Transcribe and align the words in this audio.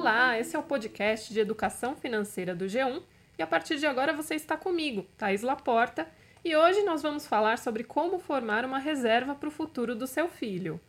Olá, 0.00 0.38
esse 0.38 0.56
é 0.56 0.58
o 0.58 0.62
podcast 0.62 1.30
de 1.30 1.40
educação 1.40 1.94
financeira 1.94 2.54
do 2.54 2.64
G1 2.64 3.02
e 3.38 3.42
a 3.42 3.46
partir 3.46 3.76
de 3.76 3.84
agora 3.84 4.14
você 4.14 4.34
está 4.34 4.56
comigo, 4.56 5.06
Thais 5.18 5.42
Laporta, 5.42 6.08
e 6.42 6.56
hoje 6.56 6.82
nós 6.84 7.02
vamos 7.02 7.26
falar 7.26 7.58
sobre 7.58 7.84
como 7.84 8.18
formar 8.18 8.64
uma 8.64 8.78
reserva 8.78 9.34
para 9.34 9.50
o 9.50 9.52
futuro 9.52 9.94
do 9.94 10.06
seu 10.06 10.26
filho. 10.26 10.80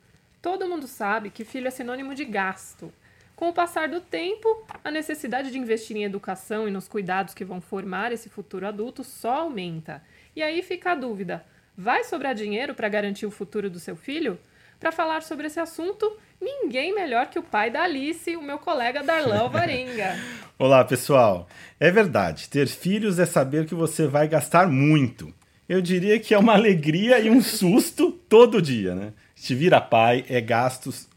Todo 0.41 0.65
mundo 0.65 0.87
sabe 0.87 1.29
que 1.29 1.43
filho 1.43 1.67
é 1.67 1.71
sinônimo 1.71 2.15
de 2.15 2.23
gasto. 2.23 2.89
Com 3.35 3.49
o 3.49 3.53
passar 3.53 3.89
do 3.89 3.99
tempo, 3.99 4.65
a 4.81 4.89
necessidade 4.89 5.51
de 5.51 5.59
investir 5.59 5.97
em 5.97 6.05
educação 6.05 6.65
e 6.65 6.71
nos 6.71 6.87
cuidados 6.87 7.33
que 7.33 7.43
vão 7.43 7.59
formar 7.59 8.13
esse 8.13 8.29
futuro 8.29 8.65
adulto 8.65 9.03
só 9.03 9.41
aumenta. 9.41 10.01
E 10.33 10.41
aí 10.41 10.63
fica 10.63 10.93
a 10.93 10.95
dúvida: 10.95 11.45
vai 11.77 12.05
sobrar 12.05 12.33
dinheiro 12.33 12.73
para 12.73 12.87
garantir 12.87 13.25
o 13.25 13.31
futuro 13.31 13.69
do 13.69 13.77
seu 13.77 13.97
filho? 13.97 14.39
Para 14.81 14.91
falar 14.91 15.21
sobre 15.21 15.45
esse 15.45 15.59
assunto, 15.59 16.11
ninguém 16.41 16.91
melhor 16.95 17.27
que 17.27 17.37
o 17.37 17.43
pai 17.43 17.69
da 17.69 17.83
Alice, 17.83 18.35
o 18.35 18.41
meu 18.41 18.57
colega 18.57 19.03
Darlan 19.03 19.47
Varenga. 19.47 20.17
Olá, 20.57 20.83
pessoal. 20.83 21.47
É 21.79 21.91
verdade, 21.91 22.49
ter 22.49 22.67
filhos 22.67 23.19
é 23.19 23.27
saber 23.27 23.67
que 23.67 23.75
você 23.75 24.07
vai 24.07 24.27
gastar 24.27 24.67
muito. 24.67 25.31
Eu 25.69 25.83
diria 25.83 26.19
que 26.19 26.33
é 26.33 26.37
uma 26.39 26.53
alegria 26.53 27.19
e 27.19 27.29
um 27.29 27.43
susto 27.43 28.11
todo 28.27 28.59
dia, 28.59 28.95
né? 28.95 29.13
Se 29.35 29.53
vira 29.53 29.79
pai, 29.79 30.25
é 30.27 30.41
gastos, 30.41 31.07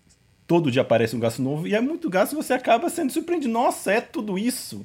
todo 0.47 0.71
dia 0.71 0.83
aparece 0.83 1.17
um 1.17 1.21
gasto 1.21 1.41
novo 1.41 1.67
e 1.67 1.75
é 1.75 1.81
muito 1.81 2.11
gasto, 2.11 2.37
você 2.37 2.53
acaba 2.53 2.91
sendo 2.91 3.15
surpreendido. 3.15 3.51
Nossa, 3.51 3.93
é 3.93 4.01
tudo 4.03 4.39
isso. 4.39 4.85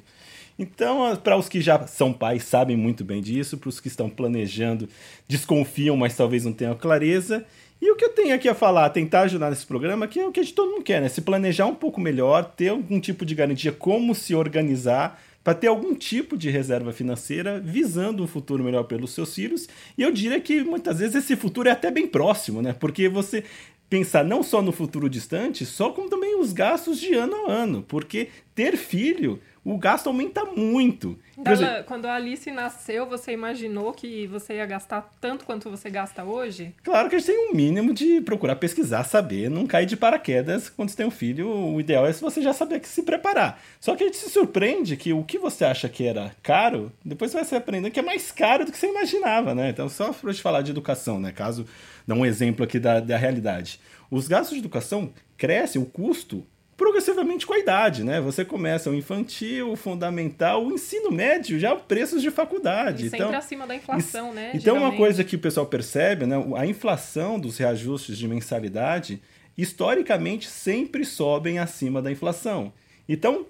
Então, 0.58 1.16
para 1.16 1.36
os 1.36 1.50
que 1.50 1.60
já 1.60 1.86
são 1.86 2.14
pais, 2.14 2.44
sabem 2.44 2.78
muito 2.78 3.04
bem 3.04 3.20
disso, 3.20 3.58
para 3.58 3.68
os 3.68 3.78
que 3.78 3.88
estão 3.88 4.08
planejando, 4.08 4.88
desconfiam, 5.28 5.98
mas 5.98 6.16
talvez 6.16 6.46
não 6.46 6.52
tenham 6.52 6.74
clareza. 6.74 7.46
E 7.80 7.90
o 7.90 7.96
que 7.96 8.04
eu 8.04 8.10
tenho 8.10 8.34
aqui 8.34 8.48
a 8.48 8.54
falar, 8.54 8.90
tentar 8.90 9.22
ajudar 9.22 9.48
nesse 9.48 9.66
programa, 9.66 10.06
que 10.06 10.20
é 10.20 10.26
o 10.26 10.30
que 10.30 10.40
a 10.40 10.42
gente 10.42 10.54
todo 10.54 10.70
mundo 10.70 10.82
quer, 10.82 11.00
né? 11.00 11.08
Se 11.08 11.22
planejar 11.22 11.66
um 11.66 11.74
pouco 11.74 12.00
melhor, 12.00 12.44
ter 12.44 12.68
algum 12.68 13.00
tipo 13.00 13.24
de 13.24 13.34
garantia, 13.34 13.72
como 13.72 14.14
se 14.14 14.34
organizar 14.34 15.20
para 15.42 15.54
ter 15.54 15.68
algum 15.68 15.94
tipo 15.94 16.36
de 16.36 16.50
reserva 16.50 16.92
financeira 16.92 17.58
visando 17.58 18.22
um 18.22 18.26
futuro 18.26 18.62
melhor 18.62 18.84
pelos 18.84 19.12
seus 19.12 19.34
filhos. 19.34 19.66
E 19.96 20.02
eu 20.02 20.12
diria 20.12 20.38
que 20.40 20.62
muitas 20.62 20.98
vezes 20.98 21.16
esse 21.16 21.34
futuro 21.36 21.68
é 21.68 21.72
até 21.72 21.90
bem 21.90 22.06
próximo, 22.06 22.60
né? 22.60 22.74
Porque 22.78 23.08
você 23.08 23.44
pensar 23.88 24.24
não 24.24 24.42
só 24.42 24.62
no 24.62 24.70
futuro 24.70 25.08
distante, 25.08 25.66
só 25.66 25.90
como 25.90 26.08
também 26.08 26.38
os 26.38 26.52
gastos 26.52 27.00
de 27.00 27.14
ano 27.14 27.34
a 27.46 27.52
ano, 27.52 27.84
porque 27.88 28.28
ter 28.54 28.76
filho 28.76 29.40
o 29.64 29.76
gasto 29.76 30.06
aumenta 30.06 30.44
muito. 30.44 31.18
Exemplo, 31.46 31.84
quando 31.84 32.06
a 32.06 32.14
Alice 32.14 32.50
nasceu, 32.50 33.06
você 33.06 33.32
imaginou 33.32 33.92
que 33.92 34.26
você 34.26 34.54
ia 34.54 34.66
gastar 34.66 35.10
tanto 35.20 35.44
quanto 35.44 35.70
você 35.70 35.90
gasta 35.90 36.24
hoje? 36.24 36.74
Claro 36.82 37.08
que 37.08 37.16
a 37.16 37.18
gente 37.18 37.28
tem 37.28 37.50
um 37.50 37.54
mínimo 37.54 37.92
de 37.92 38.20
procurar 38.20 38.56
pesquisar, 38.56 39.04
saber, 39.04 39.50
não 39.50 39.66
cair 39.66 39.86
de 39.86 39.96
paraquedas 39.96 40.68
quando 40.68 40.88
você 40.88 40.96
tem 40.96 41.06
um 41.06 41.10
filho. 41.10 41.48
O 41.48 41.80
ideal 41.80 42.06
é 42.06 42.12
se 42.12 42.20
você 42.20 42.40
já 42.40 42.52
saber 42.52 42.80
que 42.80 42.88
se 42.88 43.02
preparar. 43.02 43.60
Só 43.78 43.94
que 43.94 44.02
a 44.02 44.06
gente 44.06 44.18
se 44.18 44.30
surpreende 44.30 44.96
que 44.96 45.12
o 45.12 45.24
que 45.24 45.38
você 45.38 45.64
acha 45.64 45.88
que 45.88 46.04
era 46.04 46.34
caro, 46.42 46.92
depois 47.04 47.30
você 47.30 47.38
vai 47.38 47.44
se 47.44 47.54
aprendendo 47.54 47.92
que 47.92 48.00
é 48.00 48.02
mais 48.02 48.32
caro 48.32 48.64
do 48.64 48.72
que 48.72 48.78
você 48.78 48.88
imaginava, 48.88 49.54
né? 49.54 49.70
Então, 49.70 49.88
só 49.88 50.12
para 50.12 50.32
te 50.32 50.42
falar 50.42 50.62
de 50.62 50.70
educação, 50.70 51.20
né? 51.20 51.32
Caso 51.32 51.66
dar 52.06 52.14
um 52.14 52.24
exemplo 52.24 52.64
aqui 52.64 52.78
da, 52.78 53.00
da 53.00 53.16
realidade. 53.16 53.80
Os 54.10 54.26
gastos 54.26 54.54
de 54.54 54.60
educação 54.60 55.12
crescem, 55.36 55.80
o 55.80 55.86
custo 55.86 56.44
progressivamente 56.80 57.46
com 57.46 57.52
a 57.52 57.58
idade, 57.58 58.02
né? 58.02 58.22
Você 58.22 58.42
começa 58.42 58.88
o 58.88 58.94
infantil, 58.94 59.70
o 59.70 59.76
fundamental, 59.76 60.64
o 60.64 60.72
ensino 60.72 61.10
médio, 61.10 61.58
já 61.58 61.76
preços 61.76 62.22
de 62.22 62.30
faculdade. 62.30 63.04
E 63.04 63.10
sempre 63.10 63.26
então, 63.26 63.38
acima 63.38 63.66
da 63.66 63.76
inflação, 63.76 64.32
né? 64.32 64.52
Então, 64.54 64.78
uma 64.78 64.96
coisa 64.96 65.22
que 65.22 65.36
o 65.36 65.38
pessoal 65.38 65.66
percebe, 65.66 66.24
né? 66.24 66.36
A 66.56 66.64
inflação 66.64 67.38
dos 67.38 67.58
reajustes 67.58 68.16
de 68.16 68.26
mensalidade, 68.26 69.20
historicamente, 69.58 70.48
sempre 70.48 71.04
sobem 71.04 71.58
acima 71.58 72.00
da 72.00 72.10
inflação. 72.10 72.72
Então, 73.06 73.44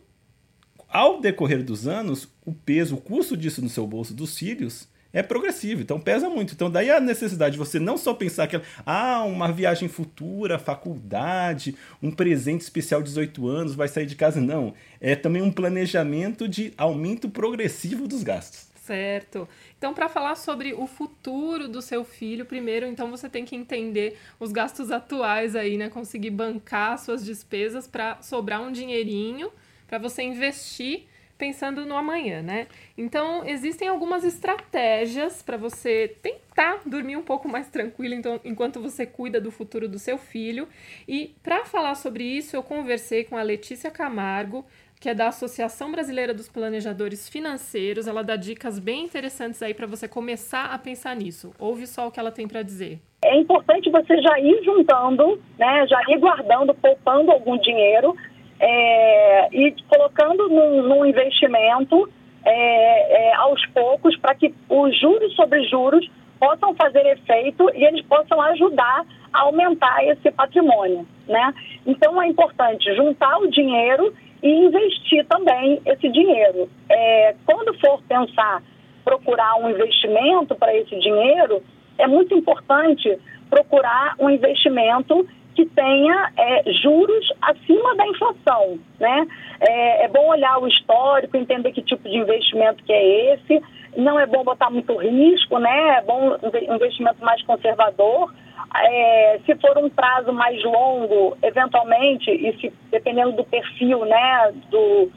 ao 0.89 1.21
decorrer 1.21 1.63
dos 1.63 1.87
anos, 1.87 2.27
o 2.45 2.53
peso, 2.53 2.97
o 2.97 3.01
custo 3.01 3.37
disso 3.37 3.63
no 3.63 3.69
seu 3.69 3.87
bolso 3.87 4.13
dos 4.13 4.37
filhos 4.37 4.89
é 5.13 5.23
progressivo, 5.23 5.83
então 5.83 6.01
pesa 6.01 6.29
muito. 6.29 6.55
Então 6.55 6.71
daí 6.71 6.91
a 6.91 7.01
necessidade 7.01 7.53
de 7.53 7.59
você 7.59 7.79
não 7.79 7.97
só 7.97 8.15
pensar 8.15 8.47
que 8.47 8.61
ah, 8.87 9.25
uma 9.25 9.51
viagem 9.51 9.89
futura, 9.89 10.59
faculdade, 10.59 11.77
um 12.03 12.11
presente 12.11 12.63
especial 12.63 13.03
de 13.03 13.09
18 13.09 13.49
anos, 13.49 13.75
vai 13.75 13.89
sair 13.89 14.07
de 14.07 14.17
casa, 14.17 14.41
não. 14.41 14.75
É 15.01 15.17
também 15.17 15.43
um 15.43 15.53
planejamento 15.53 16.49
de 16.49 16.73
aumento 16.77 17.29
progressivo 17.29 18.07
dos 18.07 18.23
gastos. 18.23 18.71
Certo. 18.91 19.49
Então, 19.79 19.95
para 19.95 20.09
falar 20.09 20.35
sobre 20.35 20.75
o 20.75 20.85
futuro 20.87 21.69
do 21.69 21.81
seu 21.81 22.03
filho, 22.03 22.45
primeiro, 22.45 22.87
então 22.87 23.09
você 23.09 23.29
tem 23.29 23.45
que 23.45 23.55
entender 23.55 24.19
os 24.41 24.51
gastos 24.51 24.91
atuais 24.91 25.55
aí, 25.55 25.79
né? 25.79 25.89
Conseguir 25.89 26.31
bancar 26.31 26.99
suas 26.99 27.25
despesas 27.25 27.87
para 27.87 28.21
sobrar 28.21 28.61
um 28.61 28.73
dinheirinho 28.73 29.53
para 29.87 29.99
você 29.99 30.23
investir 30.23 31.07
pensando 31.41 31.87
no 31.87 31.97
amanhã, 31.97 32.43
né? 32.43 32.67
Então, 32.99 33.43
existem 33.47 33.89
algumas 33.89 34.25
estratégias 34.25 35.43
para 35.43 35.57
você 35.57 36.15
tentar 36.21 36.83
dormir 36.85 37.17
um 37.17 37.23
pouco 37.23 37.49
mais 37.49 37.67
tranquilo 37.69 38.13
então, 38.15 38.39
enquanto 38.45 38.79
você 38.79 39.07
cuida 39.07 39.41
do 39.41 39.51
futuro 39.51 39.89
do 39.89 39.99
seu 39.99 40.19
filho. 40.19 40.69
E 41.09 41.35
para 41.43 41.65
falar 41.65 41.95
sobre 41.95 42.23
isso, 42.23 42.55
eu 42.55 42.63
conversei 42.63 43.25
com 43.25 43.39
a 43.39 43.43
Letícia 43.43 43.91
Camargo, 43.91 44.67
que 45.01 45.09
é 45.09 45.15
da 45.15 45.29
Associação 45.29 45.91
Brasileira 45.91 46.35
dos 46.35 46.47
Planejadores 46.47 47.27
Financeiros. 47.27 48.07
Ela 48.07 48.23
dá 48.23 48.37
dicas 48.37 48.79
bem 48.79 49.05
interessantes 49.05 49.63
aí 49.63 49.73
para 49.73 49.87
você 49.87 50.07
começar 50.07 50.67
a 50.67 50.79
pensar 50.79 51.17
nisso. 51.17 51.55
Ouve 51.59 51.87
só 51.87 52.07
o 52.07 52.11
que 52.11 52.21
ela 52.21 52.31
tem 52.31 52.47
para 52.47 52.63
dizer. 52.63 53.01
É 53.25 53.35
importante 53.37 53.91
você 53.91 54.21
já 54.21 54.39
ir 54.39 54.63
juntando, 54.63 55.41
né, 55.59 55.87
já 55.87 56.01
ir 56.09 56.19
guardando, 56.19 56.75
poupando 56.75 57.31
algum 57.31 57.57
dinheiro 57.59 58.15
é, 58.61 59.49
e 59.53 59.75
colocando 59.89 60.49
num, 60.49 60.83
num 60.83 61.07
investimento 61.07 62.09
é, 62.45 63.29
é, 63.29 63.35
aos 63.37 63.65
poucos 63.67 64.17
para 64.19 64.35
que 64.35 64.55
os 64.69 64.99
juros 65.01 65.35
sobre 65.35 65.65
juros 65.65 66.09
possam 66.39 66.75
fazer 66.75 67.05
efeito 67.07 67.71
e 67.75 67.85
eles 67.85 68.05
possam 68.07 68.41
ajudar 68.41 69.05
a 69.33 69.41
aumentar 69.41 70.05
esse 70.05 70.31
patrimônio, 70.31 71.07
né? 71.27 71.55
Então 71.87 72.21
é 72.21 72.27
importante 72.27 72.95
juntar 72.95 73.39
o 73.39 73.51
dinheiro 73.51 74.13
e 74.43 74.49
investir 74.49 75.25
também 75.27 75.81
esse 75.85 76.09
dinheiro. 76.09 76.69
É, 76.89 77.35
quando 77.47 77.79
for 77.79 78.03
pensar 78.03 78.63
procurar 79.05 79.57
um 79.57 79.71
investimento 79.71 80.55
para 80.55 80.75
esse 80.77 80.99
dinheiro, 80.99 81.63
é 81.99 82.07
muito 82.07 82.35
importante 82.35 83.19
procurar 83.49 84.15
um 84.19 84.31
investimento 84.31 85.27
que 85.61 85.67
tenha 85.75 86.33
é, 86.39 86.73
juros 86.73 87.33
acima 87.43 87.95
da 87.95 88.07
inflação, 88.07 88.79
né? 88.99 89.27
É, 89.61 90.05
é, 90.05 90.09
bom 90.09 90.29
olhar 90.29 90.59
o 90.59 90.67
histórico, 90.67 91.37
entender 91.37 91.73
que 91.73 91.83
tipo 91.83 92.09
de 92.09 92.17
investimento 92.17 92.83
que 92.83 92.93
é 92.93 93.35
esse. 93.35 93.63
Não 93.97 94.19
é 94.19 94.25
bom 94.25 94.43
botar 94.43 94.71
muito 94.71 94.97
risco, 94.97 95.59
né? 95.59 95.99
É 95.99 96.03
bom 96.03 96.39
um 96.43 96.75
investimento 96.75 97.23
mais 97.23 97.43
conservador. 97.43 98.33
É, 98.75 99.41
se 99.45 99.55
for 99.57 99.77
um 99.77 99.91
prazo 99.91 100.33
mais 100.33 100.63
longo, 100.65 101.37
eventualmente, 101.43 102.31
e 102.31 102.59
se, 102.59 102.73
dependendo 102.91 103.33
do 103.33 103.45
perfil, 103.45 104.05
né, 104.05 104.53
do, 104.71 105.11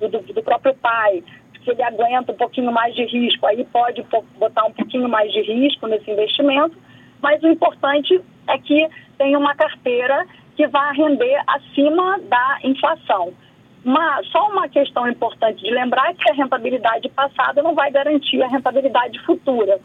do, 0.00 0.08
do 0.08 0.42
próprio 0.42 0.74
pai, 0.74 1.22
se 1.64 1.70
ele 1.70 1.82
aguenta 1.82 2.32
um 2.32 2.36
pouquinho 2.36 2.72
mais 2.72 2.94
de 2.94 3.04
risco, 3.04 3.46
aí 3.46 3.64
pode 3.64 4.04
botar 4.36 4.64
um 4.64 4.72
pouquinho 4.72 5.08
mais 5.08 5.32
de 5.32 5.40
risco 5.40 5.86
nesse 5.86 6.10
investimento. 6.10 6.76
Mas 7.22 7.42
o 7.42 7.48
importante 7.48 8.20
é 8.48 8.58
que 8.58 8.88
tem 9.20 9.36
uma 9.36 9.54
carteira 9.54 10.26
que 10.56 10.66
vai 10.66 10.96
render 10.96 11.42
acima 11.46 12.18
da 12.20 12.58
inflação. 12.64 13.34
Uma, 13.84 14.22
só 14.32 14.48
uma 14.48 14.66
questão 14.66 15.06
importante 15.06 15.62
de 15.62 15.70
lembrar 15.70 16.10
é 16.10 16.14
que 16.14 16.30
a 16.30 16.32
rentabilidade 16.32 17.06
passada 17.10 17.62
não 17.62 17.74
vai 17.74 17.90
garantir 17.90 18.42
a 18.42 18.48
rentabilidade 18.48 19.20
futura. 19.26 19.78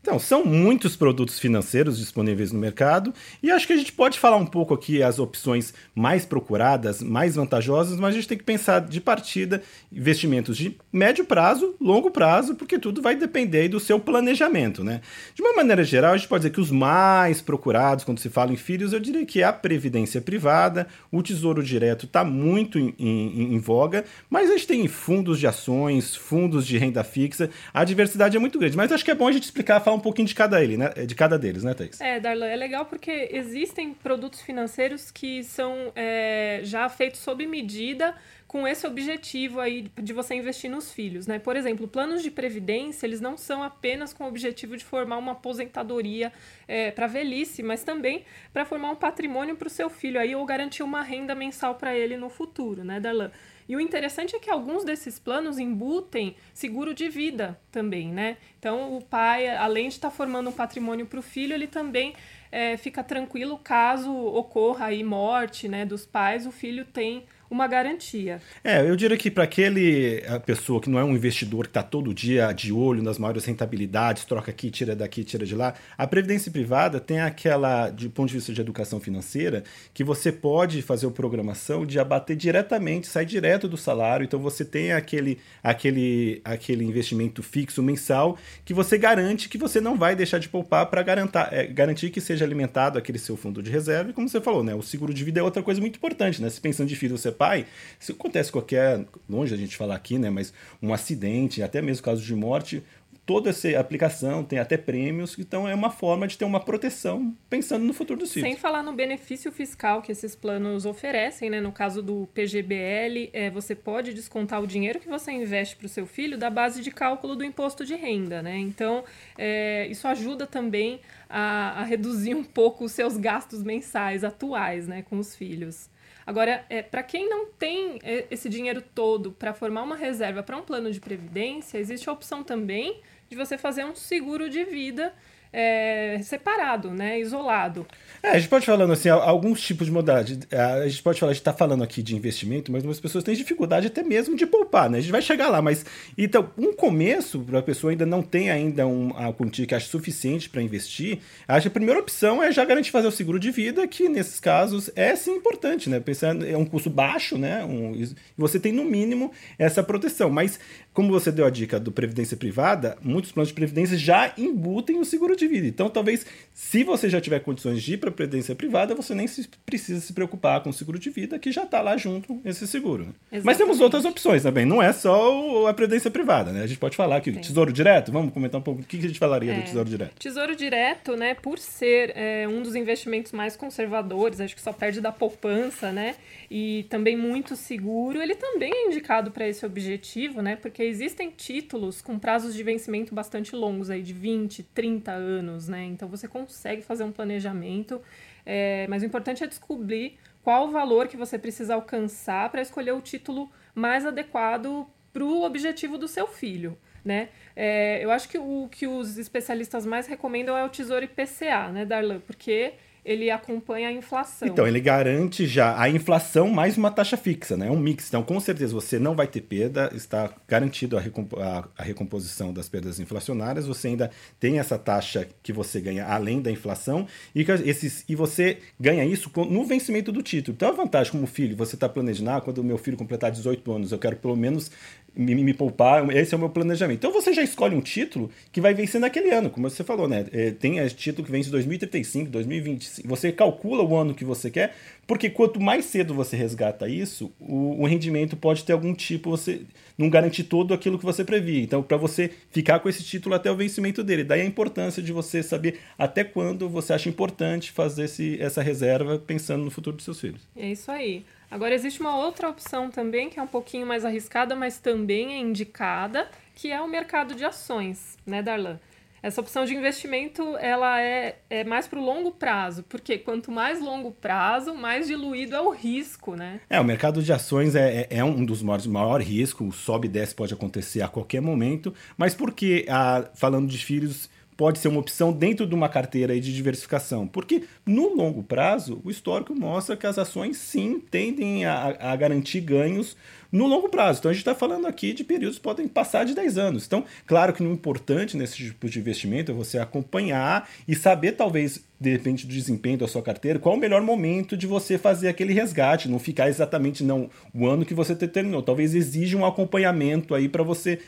Então, 0.00 0.16
são 0.16 0.44
muitos 0.44 0.96
produtos 0.96 1.40
financeiros 1.40 1.98
disponíveis 1.98 2.52
no 2.52 2.58
mercado 2.60 3.12
e 3.42 3.50
acho 3.50 3.66
que 3.66 3.72
a 3.72 3.76
gente 3.76 3.92
pode 3.92 4.16
falar 4.16 4.36
um 4.36 4.46
pouco 4.46 4.72
aqui 4.72 5.02
as 5.02 5.18
opções 5.18 5.74
mais 5.92 6.24
procuradas, 6.24 7.02
mais 7.02 7.34
vantajosas, 7.34 7.98
mas 7.98 8.10
a 8.10 8.12
gente 8.12 8.28
tem 8.28 8.38
que 8.38 8.44
pensar 8.44 8.80
de 8.80 9.00
partida 9.00 9.60
investimentos 9.92 10.56
de 10.56 10.78
médio 10.92 11.24
prazo, 11.24 11.76
longo 11.80 12.10
prazo, 12.10 12.54
porque 12.54 12.78
tudo 12.78 13.02
vai 13.02 13.14
depender 13.14 13.68
do 13.68 13.78
seu 13.78 14.00
planejamento, 14.00 14.82
né? 14.82 15.00
De 15.34 15.42
uma 15.42 15.54
maneira 15.54 15.84
geral, 15.84 16.14
a 16.14 16.16
gente 16.16 16.28
pode 16.28 16.42
dizer 16.42 16.54
que 16.54 16.60
os 16.60 16.70
mais 16.70 17.40
procurados 17.40 18.04
quando 18.04 18.18
se 18.18 18.30
fala 18.30 18.52
em 18.52 18.56
filhos, 18.56 18.92
eu 18.92 19.00
diria 19.00 19.24
que 19.26 19.42
é 19.42 19.44
a 19.44 19.52
previdência 19.52 20.20
privada, 20.20 20.86
o 21.12 21.22
tesouro 21.22 21.62
direto 21.62 22.06
está 22.06 22.24
muito 22.24 22.78
em, 22.78 22.94
em, 22.98 23.54
em 23.54 23.58
voga, 23.58 24.04
mas 24.30 24.48
a 24.50 24.54
gente 24.54 24.66
tem 24.66 24.88
fundos 24.88 25.38
de 25.38 25.46
ações, 25.46 26.16
fundos 26.16 26.66
de 26.66 26.78
renda 26.78 27.04
fixa, 27.04 27.50
a 27.72 27.84
diversidade 27.84 28.36
é 28.36 28.40
muito 28.40 28.58
grande, 28.58 28.76
mas 28.76 28.90
acho 28.90 29.04
que 29.04 29.10
é 29.10 29.14
bom 29.14 29.28
a 29.28 29.32
gente 29.32 29.44
explicar 29.44 29.80
falar 29.80 29.96
um 29.96 30.00
pouquinho 30.00 30.28
de 30.28 30.34
cada, 30.34 30.62
ele, 30.62 30.76
né? 30.76 30.88
de 31.06 31.14
cada 31.14 31.38
deles, 31.38 31.64
né, 31.64 31.74
Thaís? 31.74 32.00
É, 32.00 32.18
Darlan, 32.18 32.46
é 32.46 32.56
legal 32.56 32.86
porque 32.86 33.28
existem 33.32 33.92
produtos 33.92 34.40
financeiros 34.40 35.10
que 35.10 35.44
são 35.44 35.92
é, 35.94 36.60
já 36.62 36.88
feitos 36.88 37.20
sob 37.20 37.46
medida 37.46 38.14
com 38.48 38.66
esse 38.66 38.86
objetivo 38.86 39.60
aí 39.60 39.90
de 39.94 40.14
você 40.14 40.34
investir 40.34 40.70
nos 40.70 40.90
filhos, 40.90 41.26
né? 41.26 41.38
Por 41.38 41.54
exemplo, 41.54 41.86
planos 41.86 42.22
de 42.22 42.30
previdência, 42.30 43.04
eles 43.04 43.20
não 43.20 43.36
são 43.36 43.62
apenas 43.62 44.14
com 44.14 44.24
o 44.24 44.26
objetivo 44.26 44.74
de 44.74 44.84
formar 44.86 45.18
uma 45.18 45.32
aposentadoria 45.32 46.32
é, 46.66 46.90
para 46.90 47.06
velhice, 47.06 47.62
mas 47.62 47.84
também 47.84 48.24
para 48.50 48.64
formar 48.64 48.90
um 48.90 48.96
patrimônio 48.96 49.54
para 49.54 49.66
o 49.66 49.70
seu 49.70 49.90
filho 49.90 50.18
aí 50.18 50.34
ou 50.34 50.46
garantir 50.46 50.82
uma 50.82 51.02
renda 51.02 51.34
mensal 51.34 51.74
para 51.74 51.94
ele 51.94 52.16
no 52.16 52.30
futuro, 52.30 52.82
né, 52.82 52.98
Darlan? 52.98 53.30
E 53.68 53.76
o 53.76 53.80
interessante 53.80 54.34
é 54.34 54.38
que 54.38 54.48
alguns 54.48 54.82
desses 54.82 55.18
planos 55.18 55.58
embutem 55.58 56.34
seguro 56.54 56.94
de 56.94 57.06
vida 57.10 57.60
também, 57.70 58.10
né? 58.10 58.38
Então, 58.58 58.96
o 58.96 59.04
pai, 59.04 59.46
além 59.54 59.88
de 59.88 59.96
estar 59.96 60.08
tá 60.08 60.16
formando 60.16 60.48
um 60.48 60.52
patrimônio 60.54 61.04
para 61.04 61.18
o 61.18 61.22
filho, 61.22 61.52
ele 61.52 61.66
também 61.66 62.14
é, 62.50 62.78
fica 62.78 63.04
tranquilo 63.04 63.58
caso 63.58 64.10
ocorra 64.10 64.86
aí 64.86 65.04
morte 65.04 65.68
né, 65.68 65.84
dos 65.84 66.06
pais, 66.06 66.46
o 66.46 66.50
filho 66.50 66.86
tem 66.86 67.26
uma 67.50 67.66
garantia. 67.66 68.40
É, 68.62 68.80
eu 68.80 68.94
diria 68.94 69.16
que 69.16 69.30
para 69.30 69.44
aquele 69.44 70.22
a 70.28 70.38
pessoa 70.38 70.80
que 70.80 70.90
não 70.90 70.98
é 70.98 71.04
um 71.04 71.12
investidor 71.12 71.64
que 71.64 71.70
está 71.70 71.82
todo 71.82 72.12
dia 72.12 72.52
de 72.52 72.72
olho 72.72 73.02
nas 73.02 73.18
maiores 73.18 73.44
rentabilidades, 73.44 74.24
troca 74.24 74.50
aqui, 74.50 74.70
tira 74.70 74.94
daqui, 74.94 75.24
tira 75.24 75.46
de 75.46 75.54
lá, 75.54 75.74
a 75.96 76.06
previdência 76.06 76.52
privada 76.52 77.00
tem 77.00 77.20
aquela, 77.20 77.90
de 77.90 78.08
ponto 78.08 78.28
de 78.28 78.34
vista 78.34 78.52
de 78.52 78.60
educação 78.60 79.00
financeira, 79.00 79.64
que 79.94 80.04
você 80.04 80.30
pode 80.30 80.82
fazer 80.82 81.06
a 81.06 81.10
programação 81.10 81.86
de 81.86 81.98
abater 81.98 82.36
diretamente, 82.36 83.06
sai 83.06 83.24
direto 83.24 83.68
do 83.68 83.76
salário, 83.76 84.24
então 84.24 84.38
você 84.38 84.64
tem 84.64 84.92
aquele, 84.92 85.38
aquele, 85.62 86.40
aquele 86.44 86.84
investimento 86.84 87.42
fixo 87.42 87.82
mensal 87.82 88.36
que 88.64 88.74
você 88.74 88.98
garante 88.98 89.48
que 89.48 89.56
você 89.56 89.80
não 89.80 89.96
vai 89.96 90.14
deixar 90.14 90.38
de 90.38 90.48
poupar 90.48 90.86
para 90.86 91.04
é, 91.50 91.66
garantir 91.66 92.10
que 92.10 92.20
seja 92.20 92.44
alimentado 92.44 92.98
aquele 92.98 93.18
seu 93.18 93.36
fundo 93.36 93.62
de 93.62 93.70
reserva, 93.70 94.10
e 94.10 94.12
como 94.12 94.28
você 94.28 94.40
falou, 94.40 94.62
né, 94.62 94.74
o 94.74 94.82
seguro 94.82 95.14
de 95.14 95.24
vida 95.24 95.40
é 95.40 95.42
outra 95.42 95.62
coisa 95.62 95.80
muito 95.80 95.96
importante, 95.96 96.42
né? 96.42 96.50
Se 96.50 96.60
pensando 96.60 96.88
de 96.88 96.96
filho, 96.96 97.16
você 97.16 97.30
pai, 97.38 97.66
se 97.98 98.12
acontece 98.12 98.50
qualquer, 98.52 99.04
longe 99.28 99.54
a 99.54 99.56
gente 99.56 99.76
falar 99.76 99.94
aqui, 99.94 100.18
né, 100.18 100.28
mas 100.28 100.52
um 100.82 100.92
acidente, 100.92 101.62
até 101.62 101.80
mesmo 101.80 102.02
caso 102.02 102.22
de 102.22 102.34
morte, 102.34 102.82
toda 103.28 103.50
essa 103.50 103.68
aplicação 103.78 104.42
tem 104.42 104.58
até 104.58 104.78
prêmios, 104.78 105.38
então 105.38 105.68
é 105.68 105.74
uma 105.74 105.90
forma 105.90 106.26
de 106.26 106.38
ter 106.38 106.46
uma 106.46 106.58
proteção 106.58 107.36
pensando 107.50 107.84
no 107.84 107.92
futuro 107.92 108.18
dos 108.18 108.32
filhos. 108.32 108.48
Sem 108.48 108.56
falar 108.56 108.82
no 108.82 108.94
benefício 108.94 109.52
fiscal 109.52 110.00
que 110.00 110.10
esses 110.10 110.34
planos 110.34 110.86
oferecem, 110.86 111.50
né? 111.50 111.60
No 111.60 111.70
caso 111.70 112.02
do 112.02 112.26
PGBL, 112.32 113.28
é, 113.34 113.50
você 113.50 113.74
pode 113.74 114.14
descontar 114.14 114.62
o 114.62 114.66
dinheiro 114.66 114.98
que 114.98 115.10
você 115.10 115.30
investe 115.30 115.76
para 115.76 115.84
o 115.84 115.88
seu 115.90 116.06
filho 116.06 116.38
da 116.38 116.48
base 116.48 116.80
de 116.80 116.90
cálculo 116.90 117.36
do 117.36 117.44
imposto 117.44 117.84
de 117.84 117.94
renda, 117.94 118.40
né? 118.40 118.56
Então, 118.56 119.04
é, 119.36 119.86
isso 119.88 120.08
ajuda 120.08 120.46
também 120.46 120.98
a, 121.28 121.82
a 121.82 121.84
reduzir 121.84 122.34
um 122.34 122.42
pouco 122.42 122.86
os 122.86 122.92
seus 122.92 123.18
gastos 123.18 123.62
mensais 123.62 124.24
atuais, 124.24 124.88
né, 124.88 125.02
com 125.02 125.18
os 125.18 125.36
filhos. 125.36 125.90
Agora, 126.28 126.62
é, 126.68 126.82
para 126.82 127.02
quem 127.02 127.26
não 127.26 127.46
tem 127.46 127.98
é, 128.02 128.26
esse 128.30 128.50
dinheiro 128.50 128.82
todo 128.82 129.32
para 129.32 129.54
formar 129.54 129.82
uma 129.82 129.96
reserva 129.96 130.42
para 130.42 130.58
um 130.58 130.62
plano 130.62 130.92
de 130.92 131.00
previdência, 131.00 131.78
existe 131.78 132.06
a 132.06 132.12
opção 132.12 132.44
também 132.44 133.00
de 133.30 133.34
você 133.34 133.56
fazer 133.56 133.86
um 133.86 133.94
seguro 133.94 134.50
de 134.50 134.62
vida 134.62 135.14
é, 135.52 136.20
separado, 136.22 136.90
né, 136.90 137.20
isolado. 137.20 137.86
É, 138.22 138.30
a 138.30 138.38
gente 138.38 138.48
pode 138.48 138.66
falando 138.66 138.92
assim, 138.92 139.08
alguns 139.08 139.60
tipos 139.60 139.86
de 139.86 139.92
modalidade. 139.92 140.40
A 140.52 140.88
gente 140.88 141.02
pode 141.02 141.20
falar, 141.20 141.30
a 141.30 141.34
gente 141.34 141.40
está 141.40 141.52
falando 141.52 141.84
aqui 141.84 142.02
de 142.02 142.16
investimento, 142.16 142.72
mas 142.72 142.80
algumas 142.80 143.00
pessoas 143.00 143.22
têm 143.22 143.34
dificuldade 143.34 143.86
até 143.86 144.02
mesmo 144.02 144.36
de 144.36 144.46
poupar, 144.46 144.90
né? 144.90 144.98
A 144.98 145.00
gente 145.00 145.12
vai 145.12 145.22
chegar 145.22 145.48
lá, 145.48 145.62
mas 145.62 145.84
então 146.16 146.50
um 146.58 146.72
começo 146.72 147.40
para 147.40 147.60
a 147.60 147.62
pessoa 147.62 147.92
ainda 147.92 148.04
não 148.04 148.22
tem 148.22 148.50
ainda 148.50 148.86
um, 148.86 149.16
a 149.16 149.32
quantia 149.32 149.66
que 149.66 149.74
acha 149.74 149.86
suficiente 149.86 150.48
para 150.48 150.60
investir. 150.60 151.20
Acho 151.46 151.62
que 151.62 151.68
a 151.68 151.70
primeira 151.70 152.00
opção 152.00 152.42
é 152.42 152.50
já 152.50 152.64
garantir 152.64 152.90
fazer 152.90 153.06
o 153.06 153.12
seguro 153.12 153.38
de 153.38 153.50
vida, 153.50 153.86
que 153.86 154.08
nesses 154.08 154.40
casos 154.40 154.90
é 154.96 155.14
sim 155.14 155.36
importante, 155.36 155.88
né? 155.88 156.00
Pensando 156.00 156.44
é 156.44 156.56
um 156.56 156.64
custo 156.64 156.90
baixo, 156.90 157.38
né? 157.38 157.64
Um, 157.64 157.92
você 158.36 158.58
tem 158.58 158.72
no 158.72 158.84
mínimo 158.84 159.32
essa 159.58 159.82
proteção, 159.82 160.28
mas 160.28 160.58
como 160.92 161.10
você 161.10 161.30
deu 161.30 161.46
a 161.46 161.50
dica 161.50 161.78
do 161.78 161.92
previdência 161.92 162.36
privada, 162.36 162.96
muitos 163.00 163.30
planos 163.30 163.48
de 163.48 163.54
previdência 163.54 163.96
já 163.96 164.32
embutem 164.36 164.98
o 164.98 165.04
seguro 165.04 165.36
de 165.38 165.46
vida. 165.46 165.66
Então, 165.66 165.88
talvez, 165.88 166.26
se 166.52 166.84
você 166.84 167.08
já 167.08 167.20
tiver 167.20 167.40
condições 167.40 167.82
de 167.82 167.94
ir 167.94 167.96
para 167.96 168.10
a 168.10 168.12
previdência 168.12 168.54
privada, 168.54 168.94
você 168.94 169.14
nem 169.14 169.26
se, 169.26 169.48
precisa 169.64 170.00
se 170.00 170.12
preocupar 170.12 170.62
com 170.62 170.70
o 170.70 170.72
seguro 170.72 170.98
de 170.98 171.10
vida, 171.10 171.38
que 171.38 171.52
já 171.52 171.62
está 171.62 171.80
lá 171.80 171.96
junto 171.96 172.40
esse 172.44 172.66
seguro. 172.66 173.02
Exatamente. 173.02 173.44
Mas 173.44 173.56
temos 173.56 173.80
outras 173.80 174.04
opções 174.04 174.42
também, 174.42 174.66
não 174.66 174.82
é 174.82 174.92
só 174.92 175.66
a 175.66 175.74
previdência 175.74 176.10
privada, 176.10 176.52
né? 176.52 176.62
A 176.62 176.66
gente 176.66 176.78
pode 176.78 176.96
falar 176.96 177.20
que 177.20 177.30
o 177.30 177.40
tesouro 177.40 177.72
direto, 177.72 178.10
vamos 178.10 178.32
comentar 178.32 178.60
um 178.60 178.64
pouco 178.64 178.82
o 178.82 178.84
que 178.84 178.98
a 178.98 179.00
gente 179.00 179.18
falaria 179.18 179.52
é, 179.52 179.56
do 179.56 179.62
tesouro 179.62 179.88
direto. 179.88 180.14
Tesouro 180.18 180.56
direto, 180.56 181.16
né, 181.16 181.34
por 181.34 181.58
ser 181.58 182.12
é, 182.16 182.46
um 182.48 182.62
dos 182.62 182.74
investimentos 182.74 183.32
mais 183.32 183.56
conservadores, 183.56 184.40
acho 184.40 184.54
que 184.54 184.60
só 184.60 184.72
perde 184.72 185.00
da 185.00 185.12
poupança, 185.12 185.92
né? 185.92 186.16
E 186.50 186.86
também 186.88 187.16
muito 187.16 187.54
seguro, 187.56 188.20
ele 188.22 188.34
também 188.34 188.72
é 188.72 188.86
indicado 188.86 189.30
para 189.30 189.46
esse 189.46 189.64
objetivo, 189.64 190.40
né? 190.40 190.56
Porque 190.56 190.82
existem 190.82 191.30
títulos 191.30 192.00
com 192.00 192.18
prazos 192.18 192.54
de 192.54 192.62
vencimento 192.62 193.14
bastante 193.14 193.54
longos, 193.54 193.90
aí 193.90 194.02
de 194.02 194.12
20, 194.12 194.62
30 194.62 195.12
anos, 195.12 195.27
né? 195.68 195.84
Então 195.84 196.08
você 196.08 196.26
consegue 196.26 196.82
fazer 196.82 197.04
um 197.04 197.12
planejamento, 197.12 198.00
é, 198.44 198.86
mas 198.88 199.02
o 199.02 199.06
importante 199.06 199.44
é 199.44 199.46
descobrir 199.46 200.18
qual 200.42 200.68
o 200.68 200.70
valor 200.70 201.08
que 201.08 201.16
você 201.16 201.38
precisa 201.38 201.74
alcançar 201.74 202.48
para 202.50 202.62
escolher 202.62 202.92
o 202.92 203.00
título 203.00 203.50
mais 203.74 204.06
adequado 204.06 204.86
para 205.12 205.24
o 205.24 205.42
objetivo 205.42 205.98
do 205.98 206.08
seu 206.08 206.26
filho. 206.26 206.76
Né? 207.04 207.28
É, 207.56 208.04
eu 208.04 208.10
acho 208.10 208.28
que 208.28 208.38
o 208.38 208.68
que 208.70 208.86
os 208.86 209.16
especialistas 209.16 209.86
mais 209.86 210.06
recomendam 210.06 210.56
é 210.56 210.64
o 210.64 210.68
Tesouro 210.68 211.04
IPCA, 211.04 211.68
né, 211.68 211.84
Darlan? 211.84 212.20
Porque 212.20 212.74
ele 213.08 213.30
acompanha 213.30 213.88
a 213.88 213.92
inflação. 213.92 214.46
Então, 214.46 214.68
ele 214.68 214.78
garante 214.80 215.46
já 215.46 215.80
a 215.80 215.88
inflação 215.88 216.50
mais 216.50 216.76
uma 216.76 216.90
taxa 216.90 217.16
fixa, 217.16 217.56
né? 217.56 217.68
É 217.68 217.70
um 217.70 217.78
mix. 217.78 218.06
Então, 218.08 218.22
com 218.22 218.38
certeza, 218.38 218.74
você 218.74 218.98
não 218.98 219.16
vai 219.16 219.26
ter 219.26 219.40
perda, 219.40 219.90
está 219.94 220.30
garantido 220.46 220.98
a, 220.98 221.00
a, 221.00 221.64
a, 221.78 221.82
recomposição 221.82 222.52
das 222.52 222.68
perdas 222.68 223.00
inflacionárias, 223.00 223.66
você 223.66 223.88
ainda 223.88 224.10
tem 224.38 224.58
essa 224.58 224.76
taxa 224.76 225.26
que 225.42 225.54
você 225.54 225.80
ganha 225.80 226.04
além 226.04 226.42
da 226.42 226.50
inflação, 226.50 227.06
e, 227.34 227.46
esses, 227.64 228.04
e 228.06 228.14
você 228.14 228.58
ganha 228.78 229.06
isso 229.06 229.32
no 229.48 229.64
vencimento 229.64 230.12
do 230.12 230.22
título. 230.22 230.54
Então, 230.54 230.68
a 230.68 230.72
vantagem 230.72 231.10
como 231.10 231.26
filho, 231.26 231.56
você 231.56 231.76
está 231.76 231.88
planejando, 231.88 232.28
ah, 232.28 232.42
quando 232.42 232.58
o 232.58 232.64
meu 232.64 232.76
filho 232.76 232.98
completar 232.98 233.30
18 233.30 233.72
anos, 233.72 233.90
eu 233.90 233.98
quero 233.98 234.16
pelo 234.16 234.36
menos 234.36 234.70
me, 235.14 235.34
me, 235.34 235.54
poupar, 235.54 236.08
esse 236.16 236.34
é 236.34 236.36
o 236.36 236.40
meu 236.40 236.48
planejamento. 236.48 236.98
Então 236.98 237.12
você 237.12 237.32
já 237.32 237.42
escolhe 237.42 237.74
um 237.74 237.80
título 237.80 238.30
que 238.52 238.60
vai 238.60 238.72
vencer 238.74 239.00
naquele 239.00 239.30
ano, 239.30 239.50
como 239.50 239.68
você 239.68 239.82
falou, 239.82 240.08
né? 240.08 240.26
É, 240.32 240.50
tem 240.50 240.78
é, 240.78 240.88
título 240.88 241.24
que 241.24 241.32
vence 241.32 241.50
2035, 241.50 242.30
2025. 242.30 243.08
Você 243.08 243.32
calcula 243.32 243.82
o 243.82 243.96
ano 243.96 244.14
que 244.14 244.24
você 244.24 244.50
quer, 244.50 244.74
porque 245.06 245.28
quanto 245.28 245.60
mais 245.60 245.86
cedo 245.86 246.14
você 246.14 246.36
resgata 246.36 246.88
isso, 246.88 247.32
o, 247.40 247.82
o 247.82 247.86
rendimento 247.86 248.36
pode 248.36 248.64
ter 248.64 248.72
algum 248.72 248.94
tipo, 248.94 249.30
você 249.30 249.62
não 249.96 250.08
garante 250.08 250.44
todo 250.44 250.72
aquilo 250.72 250.98
que 250.98 251.04
você 251.04 251.24
previa. 251.24 251.62
Então, 251.62 251.82
para 251.82 251.96
você 251.96 252.30
ficar 252.50 252.78
com 252.78 252.88
esse 252.88 253.02
título 253.02 253.34
até 253.34 253.50
o 253.50 253.56
vencimento 253.56 254.04
dele. 254.04 254.22
Daí 254.22 254.42
a 254.42 254.44
importância 254.44 255.02
de 255.02 255.12
você 255.12 255.42
saber 255.42 255.80
até 255.98 256.22
quando 256.22 256.68
você 256.68 256.92
acha 256.92 257.08
importante 257.08 257.72
fazer 257.72 258.04
esse, 258.04 258.40
essa 258.40 258.62
reserva 258.62 259.18
pensando 259.18 259.64
no 259.64 259.70
futuro 259.70 259.96
dos 259.96 260.04
seus 260.04 260.20
filhos. 260.20 260.40
É 260.56 260.70
isso 260.70 260.90
aí. 260.90 261.24
Agora 261.50 261.74
existe 261.74 262.00
uma 262.00 262.16
outra 262.16 262.48
opção 262.48 262.90
também 262.90 263.30
que 263.30 263.38
é 263.38 263.42
um 263.42 263.46
pouquinho 263.46 263.86
mais 263.86 264.04
arriscada, 264.04 264.54
mas 264.54 264.78
também 264.78 265.32
é 265.32 265.38
indicada, 265.38 266.28
que 266.54 266.70
é 266.70 266.80
o 266.80 266.88
mercado 266.88 267.34
de 267.34 267.44
ações, 267.44 268.18
né, 268.26 268.42
Darlan? 268.42 268.78
Essa 269.22 269.40
opção 269.40 269.64
de 269.64 269.74
investimento 269.74 270.56
ela 270.58 271.00
é, 271.00 271.38
é 271.50 271.64
mais 271.64 271.88
para 271.88 271.98
o 271.98 272.04
longo 272.04 272.30
prazo, 272.30 272.84
porque 272.88 273.18
quanto 273.18 273.50
mais 273.50 273.80
longo 273.80 274.12
prazo, 274.12 274.74
mais 274.74 275.08
diluído 275.08 275.56
é 275.56 275.60
o 275.60 275.70
risco, 275.70 276.36
né? 276.36 276.60
É, 276.70 276.78
o 276.78 276.84
mercado 276.84 277.22
de 277.22 277.32
ações 277.32 277.74
é, 277.74 278.02
é, 278.02 278.18
é 278.18 278.24
um 278.24 278.44
dos 278.44 278.62
maiores 278.62 278.86
maior 278.86 279.20
risco, 279.20 279.64
o 279.64 279.72
sobe 279.72 280.06
e 280.06 280.10
desce 280.10 280.34
pode 280.34 280.54
acontecer 280.54 281.02
a 281.02 281.08
qualquer 281.08 281.40
momento, 281.40 281.92
mas 282.16 282.34
porque, 282.34 282.86
ah, 282.88 283.28
falando 283.34 283.68
de 283.68 283.78
filhos, 283.78 284.30
pode 284.58 284.80
ser 284.80 284.88
uma 284.88 284.98
opção 284.98 285.32
dentro 285.32 285.64
de 285.64 285.72
uma 285.72 285.88
carteira 285.88 286.38
de 286.38 286.52
diversificação. 286.52 287.28
Porque 287.28 287.62
no 287.86 288.12
longo 288.12 288.42
prazo, 288.42 289.00
o 289.04 289.10
histórico 289.10 289.54
mostra 289.54 289.96
que 289.96 290.04
as 290.04 290.18
ações 290.18 290.56
sim 290.56 290.98
tendem 290.98 291.64
a, 291.64 291.96
a 292.00 292.16
garantir 292.16 292.60
ganhos 292.60 293.16
no 293.52 293.68
longo 293.68 293.88
prazo. 293.88 294.18
Então 294.18 294.32
a 294.32 294.34
gente 294.34 294.40
está 294.40 294.56
falando 294.56 294.88
aqui 294.88 295.12
de 295.12 295.22
períodos 295.22 295.58
que 295.58 295.62
podem 295.62 295.86
passar 295.86 296.24
de 296.24 296.34
10 296.34 296.58
anos. 296.58 296.86
Então, 296.86 297.04
claro 297.24 297.52
que 297.52 297.62
o 297.62 297.72
importante 297.72 298.36
nesse 298.36 298.56
tipo 298.56 298.88
de 298.88 298.98
investimento 298.98 299.52
é 299.52 299.54
você 299.54 299.78
acompanhar 299.78 300.68
e 300.88 300.94
saber, 300.96 301.32
talvez, 301.36 301.80
de 302.00 302.10
repente, 302.10 302.44
do 302.44 302.52
desempenho 302.52 302.98
da 302.98 303.06
sua 303.06 303.22
carteira, 303.22 303.60
qual 303.60 303.76
o 303.76 303.78
melhor 303.78 304.02
momento 304.02 304.56
de 304.56 304.66
você 304.66 304.98
fazer 304.98 305.28
aquele 305.28 305.52
resgate, 305.52 306.08
não 306.08 306.18
ficar 306.18 306.48
exatamente 306.48 307.04
não 307.04 307.30
o 307.54 307.64
ano 307.64 307.86
que 307.86 307.94
você 307.94 308.16
terminou. 308.16 308.60
Talvez 308.60 308.92
exija 308.92 309.38
um 309.38 309.46
acompanhamento 309.46 310.34
aí 310.34 310.48
para 310.48 310.64
você 310.64 310.98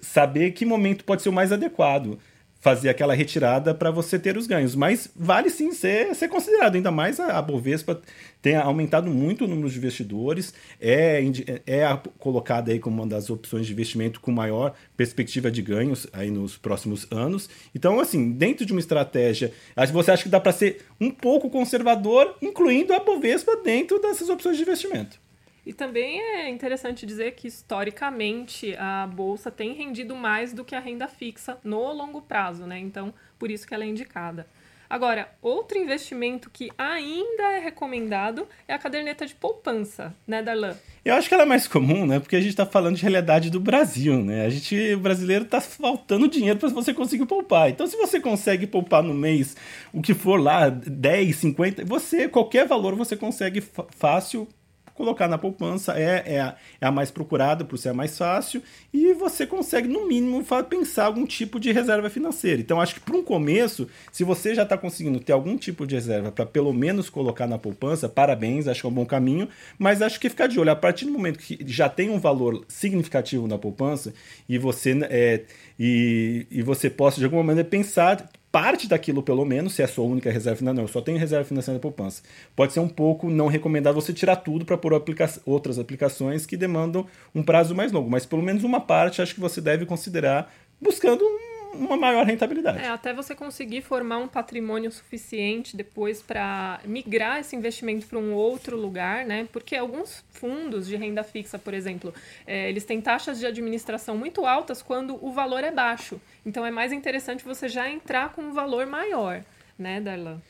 saber 0.00 0.52
que 0.52 0.64
momento 0.64 1.04
pode 1.04 1.20
ser 1.20 1.28
o 1.28 1.32
mais 1.32 1.52
adequado 1.52 2.18
fazer 2.64 2.88
aquela 2.88 3.12
retirada 3.12 3.74
para 3.74 3.90
você 3.90 4.18
ter 4.18 4.38
os 4.38 4.46
ganhos. 4.46 4.74
Mas 4.74 5.10
vale 5.14 5.50
sim 5.50 5.70
ser, 5.70 6.14
ser 6.14 6.28
considerado, 6.28 6.76
ainda 6.76 6.90
mais 6.90 7.20
a, 7.20 7.42
Bovespa 7.42 8.00
tem 8.40 8.56
aumentado 8.56 9.10
muito 9.10 9.44
o 9.44 9.46
número 9.46 9.68
de 9.68 9.76
investidores, 9.76 10.54
é, 10.80 11.22
é 11.66 12.00
colocada 12.18 12.72
aí 12.72 12.78
como 12.78 13.02
uma 13.02 13.06
das 13.06 13.28
opções 13.28 13.66
de 13.66 13.72
investimento 13.74 14.18
com 14.18 14.32
maior 14.32 14.72
perspectiva 14.96 15.50
de 15.50 15.60
ganhos 15.60 16.06
aí 16.10 16.30
nos 16.30 16.56
próximos 16.56 17.06
anos. 17.10 17.50
Então, 17.74 18.00
assim, 18.00 18.32
dentro 18.32 18.64
de 18.64 18.72
uma 18.72 18.80
estratégia, 18.80 19.52
você 19.92 20.12
acha 20.12 20.22
que 20.22 20.30
dá 20.30 20.40
para 20.40 20.52
ser 20.52 20.86
um 20.98 21.10
pouco 21.10 21.50
conservador, 21.50 22.34
incluindo 22.40 22.94
a 22.94 22.98
Bovespa 22.98 23.58
dentro 23.62 24.00
dessas 24.00 24.30
opções 24.30 24.56
de 24.56 24.62
investimento. 24.62 25.23
E 25.66 25.72
também 25.72 26.20
é 26.20 26.50
interessante 26.50 27.06
dizer 27.06 27.32
que, 27.32 27.48
historicamente, 27.48 28.76
a 28.76 29.06
bolsa 29.06 29.50
tem 29.50 29.72
rendido 29.72 30.14
mais 30.14 30.52
do 30.52 30.64
que 30.64 30.74
a 30.74 30.80
renda 30.80 31.08
fixa 31.08 31.58
no 31.64 31.92
longo 31.92 32.20
prazo, 32.20 32.66
né? 32.66 32.78
Então, 32.78 33.14
por 33.38 33.50
isso 33.50 33.66
que 33.66 33.74
ela 33.74 33.84
é 33.84 33.86
indicada. 33.86 34.46
Agora, 34.88 35.28
outro 35.40 35.78
investimento 35.78 36.50
que 36.50 36.70
ainda 36.76 37.52
é 37.54 37.58
recomendado 37.58 38.46
é 38.68 38.74
a 38.74 38.78
caderneta 38.78 39.26
de 39.26 39.34
poupança, 39.34 40.14
né, 40.26 40.42
Darlan? 40.42 40.76
Eu 41.04 41.14
acho 41.14 41.28
que 41.28 41.34
ela 41.34 41.42
é 41.42 41.46
mais 41.46 41.66
comum, 41.66 42.06
né? 42.06 42.20
Porque 42.20 42.36
a 42.36 42.40
gente 42.40 42.50
está 42.50 42.66
falando 42.66 42.96
de 42.96 43.02
realidade 43.02 43.50
do 43.50 43.58
Brasil, 43.58 44.22
né? 44.22 44.44
A 44.44 44.50
gente, 44.50 44.94
o 44.94 45.00
brasileiro, 45.00 45.44
está 45.44 45.60
faltando 45.60 46.28
dinheiro 46.28 46.58
para 46.58 46.68
você 46.68 46.92
conseguir 46.92 47.26
poupar. 47.26 47.70
Então, 47.70 47.86
se 47.86 47.96
você 47.96 48.20
consegue 48.20 48.66
poupar 48.66 49.02
no 49.02 49.14
mês 49.14 49.56
o 49.92 50.02
que 50.02 50.14
for 50.14 50.38
lá, 50.40 50.68
10, 50.68 51.34
50, 51.36 51.84
você, 51.84 52.28
qualquer 52.28 52.66
valor 52.66 52.94
você 52.94 53.16
consegue 53.16 53.62
fácil 53.96 54.46
colocar 54.94 55.28
na 55.28 55.36
poupança 55.36 55.98
é, 55.98 56.22
é, 56.34 56.40
a, 56.40 56.56
é 56.80 56.86
a 56.86 56.90
mais 56.90 57.10
procurada 57.10 57.64
por 57.64 57.76
ser 57.76 57.90
a 57.90 57.94
mais 57.94 58.16
fácil 58.16 58.62
e 58.92 59.12
você 59.12 59.46
consegue, 59.46 59.88
no 59.88 60.06
mínimo, 60.06 60.44
pensar 60.68 61.06
algum 61.06 61.26
tipo 61.26 61.58
de 61.58 61.72
reserva 61.72 62.08
financeira. 62.08 62.60
Então, 62.60 62.80
acho 62.80 62.94
que 62.94 63.00
para 63.00 63.16
um 63.16 63.22
começo, 63.22 63.88
se 64.12 64.24
você 64.24 64.54
já 64.54 64.62
está 64.62 64.78
conseguindo 64.78 65.18
ter 65.20 65.32
algum 65.32 65.56
tipo 65.56 65.86
de 65.86 65.94
reserva 65.94 66.30
para 66.30 66.46
pelo 66.46 66.72
menos 66.72 67.10
colocar 67.10 67.46
na 67.46 67.58
poupança, 67.58 68.08
parabéns, 68.08 68.68
acho 68.68 68.80
que 68.80 68.86
é 68.86 68.90
um 68.90 68.94
bom 68.94 69.06
caminho, 69.06 69.48
mas 69.78 70.00
acho 70.00 70.20
que 70.20 70.30
ficar 70.30 70.46
de 70.46 70.58
olho. 70.58 70.70
A 70.70 70.76
partir 70.76 71.04
do 71.04 71.10
momento 71.10 71.38
que 71.38 71.58
já 71.66 71.88
tem 71.88 72.08
um 72.10 72.18
valor 72.18 72.64
significativo 72.68 73.48
na 73.48 73.58
poupança 73.58 74.14
e 74.48 74.58
você, 74.58 74.96
é, 75.10 75.42
e, 75.78 76.46
e 76.50 76.62
você 76.62 76.88
possa, 76.88 77.18
de 77.18 77.24
alguma 77.24 77.42
maneira, 77.42 77.68
pensar 77.68 78.30
parte 78.54 78.86
daquilo, 78.86 79.20
pelo 79.20 79.44
menos, 79.44 79.74
se 79.74 79.82
é 79.82 79.84
a 79.84 79.88
sua 79.88 80.04
única 80.04 80.30
reserva 80.30 80.56
financeira, 80.56 80.76
não, 80.76 80.84
eu 80.84 80.88
só 80.88 81.00
tenho 81.00 81.18
reserva 81.18 81.44
financeira 81.44 81.76
da 81.76 81.82
poupança. 81.82 82.22
Pode 82.54 82.72
ser 82.72 82.78
um 82.78 82.88
pouco 82.88 83.28
não 83.28 83.48
recomendado 83.48 83.96
você 83.96 84.12
tirar 84.12 84.36
tudo 84.36 84.64
para 84.64 84.78
pôr 84.78 84.94
aplica 84.94 85.28
outras 85.44 85.76
aplicações 85.76 86.46
que 86.46 86.56
demandam 86.56 87.04
um 87.34 87.42
prazo 87.42 87.74
mais 87.74 87.90
longo, 87.90 88.08
mas 88.08 88.24
pelo 88.24 88.44
menos 88.44 88.62
uma 88.62 88.80
parte 88.80 89.20
acho 89.20 89.34
que 89.34 89.40
você 89.40 89.60
deve 89.60 89.84
considerar 89.84 90.54
buscando 90.80 91.24
uma 91.74 91.96
maior 91.96 92.24
rentabilidade. 92.24 92.78
É, 92.78 92.88
até 92.88 93.12
você 93.12 93.34
conseguir 93.34 93.82
formar 93.82 94.18
um 94.18 94.28
patrimônio 94.28 94.90
suficiente 94.90 95.76
depois 95.76 96.22
para 96.22 96.80
migrar 96.84 97.40
esse 97.40 97.54
investimento 97.54 98.06
para 98.06 98.18
um 98.18 98.32
outro 98.32 98.76
lugar, 98.76 99.24
né? 99.24 99.48
Porque 99.52 99.76
alguns 99.76 100.24
fundos 100.30 100.86
de 100.86 100.96
renda 100.96 101.22
fixa, 101.22 101.58
por 101.58 101.74
exemplo, 101.74 102.14
é, 102.46 102.68
eles 102.68 102.84
têm 102.84 103.00
taxas 103.00 103.38
de 103.38 103.46
administração 103.46 104.16
muito 104.16 104.46
altas 104.46 104.82
quando 104.82 105.18
o 105.24 105.32
valor 105.32 105.64
é 105.64 105.70
baixo. 105.70 106.20
Então 106.44 106.64
é 106.64 106.70
mais 106.70 106.92
interessante 106.92 107.44
você 107.44 107.68
já 107.68 107.88
entrar 107.88 108.30
com 108.30 108.42
um 108.42 108.52
valor 108.52 108.86
maior, 108.86 109.42
né, 109.78 110.00
Darlan? 110.00 110.40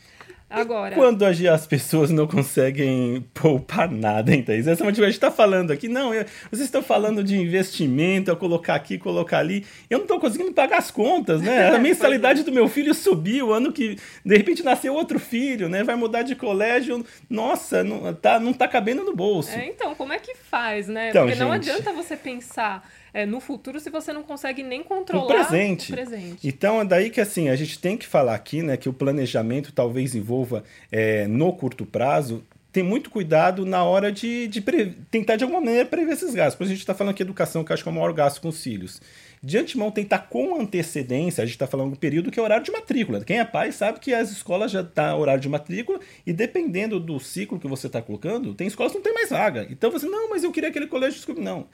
Agora. 0.48 0.94
Quando 0.94 1.24
as 1.24 1.66
pessoas 1.66 2.10
não 2.10 2.26
conseguem 2.26 3.26
poupar 3.34 3.90
nada, 3.90 4.34
então 4.34 4.54
Essa 4.54 4.70
é 4.70 4.82
uma 4.82 4.90
a 4.90 4.94
gente 4.94 5.10
está 5.10 5.30
falando 5.30 5.72
aqui, 5.72 5.88
não, 5.88 6.14
eu, 6.14 6.24
vocês 6.50 6.66
estão 6.66 6.82
falando 6.82 7.24
de 7.24 7.36
investimento, 7.36 8.30
a 8.30 8.36
colocar 8.36 8.74
aqui, 8.74 8.96
colocar 8.98 9.38
ali. 9.38 9.66
Eu 9.90 9.98
não 9.98 10.04
estou 10.04 10.20
conseguindo 10.20 10.52
pagar 10.52 10.78
as 10.78 10.90
contas, 10.90 11.40
né? 11.42 11.70
A 11.74 11.78
mensalidade 11.80 12.42
do 12.44 12.52
meu 12.52 12.68
filho 12.68 12.94
subiu, 12.94 13.52
ano 13.52 13.72
que 13.72 13.96
de 14.24 14.36
repente 14.36 14.62
nasceu 14.62 14.94
outro 14.94 15.18
filho, 15.18 15.68
né? 15.68 15.82
Vai 15.82 15.96
mudar 15.96 16.22
de 16.22 16.36
colégio. 16.36 17.04
Nossa, 17.28 17.82
não 17.82 18.14
tá, 18.14 18.38
não 18.38 18.52
tá 18.52 18.68
cabendo 18.68 19.02
no 19.02 19.14
bolso. 19.14 19.50
É, 19.50 19.66
então, 19.66 19.94
como 19.94 20.12
é 20.12 20.18
que 20.18 20.34
faz, 20.34 20.86
né? 20.86 21.10
Então, 21.10 21.22
Porque 21.22 21.34
gente... 21.34 21.44
não 21.44 21.52
adianta 21.52 21.92
você 21.92 22.16
pensar 22.16 22.86
é, 23.14 23.24
no 23.24 23.40
futuro 23.40 23.78
se 23.78 23.88
você 23.88 24.12
não 24.12 24.24
consegue 24.24 24.64
nem 24.64 24.82
controlar 24.82 25.24
o 25.24 25.28
presente. 25.28 25.92
o 25.92 25.94
presente. 25.94 26.46
Então 26.46 26.80
é 26.80 26.84
daí 26.84 27.10
que 27.10 27.20
assim, 27.20 27.48
a 27.48 27.54
gente 27.54 27.78
tem 27.78 27.96
que 27.96 28.06
falar 28.06 28.34
aqui, 28.34 28.60
né, 28.60 28.76
que 28.76 28.88
o 28.88 28.92
planejamento 28.92 29.72
talvez 29.72 30.16
envolva 30.16 30.64
é, 30.90 31.26
no 31.28 31.52
curto 31.52 31.86
prazo 31.86 32.44
ter 32.74 32.82
muito 32.82 33.08
cuidado 33.08 33.64
na 33.64 33.84
hora 33.84 34.10
de, 34.10 34.48
de 34.48 34.60
tentar 35.08 35.36
de 35.36 35.44
alguma 35.44 35.60
maneira 35.60 35.86
prever 35.86 36.12
esses 36.12 36.34
gastos. 36.34 36.56
Por 36.56 36.64
a 36.64 36.66
gente 36.66 36.80
está 36.80 36.92
falando 36.92 37.12
aqui 37.12 37.22
de 37.22 37.28
educação, 37.28 37.62
que 37.62 37.72
acho 37.72 37.84
que 37.84 37.88
é 37.88 37.92
o 37.92 37.94
maior 37.94 38.12
gasto 38.12 38.40
com 38.40 38.48
os 38.48 38.60
filhos 38.60 39.00
de 39.44 39.58
antemão 39.58 39.90
tentar 39.90 40.20
com 40.20 40.58
antecedência, 40.58 41.42
a 41.42 41.44
gente 41.44 41.54
está 41.54 41.66
falando 41.66 41.90
do 41.90 41.98
período 41.98 42.30
que 42.30 42.40
é 42.40 42.42
horário 42.42 42.64
de 42.64 42.72
matrícula. 42.72 43.22
Quem 43.22 43.38
é 43.38 43.44
pai 43.44 43.72
sabe 43.72 44.00
que 44.00 44.14
as 44.14 44.30
escolas 44.30 44.72
já 44.72 44.82
tá 44.82 45.14
horário 45.14 45.42
de 45.42 45.50
matrícula 45.50 46.00
e 46.26 46.32
dependendo 46.32 46.98
do 46.98 47.20
ciclo 47.20 47.60
que 47.60 47.68
você 47.68 47.86
está 47.86 48.00
colocando, 48.00 48.54
tem 48.54 48.66
escolas 48.66 48.92
que 48.92 48.98
não 48.98 49.04
tem 49.04 49.12
mais 49.12 49.28
vaga. 49.28 49.66
Então 49.70 49.90
você, 49.90 50.06
não, 50.06 50.30
mas 50.30 50.44
eu 50.44 50.50
queria 50.50 50.70
aquele 50.70 50.86
colégio. 50.86 51.22
Não. 51.36 51.66